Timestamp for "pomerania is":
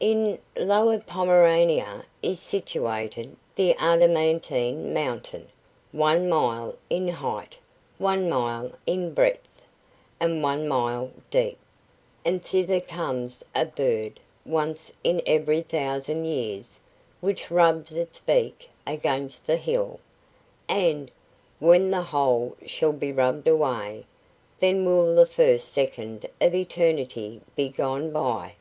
0.98-2.40